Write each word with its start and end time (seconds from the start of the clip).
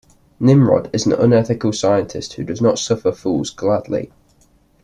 Nimrod 0.39 0.89
is 0.93 1.05
an 1.05 1.11
unethical 1.11 1.71
scientist 1.71 2.33
who 2.33 2.43
does 2.43 2.59
not 2.59 2.79
suffer 2.79 3.11
fools 3.11 3.51
gladly. 3.51 4.11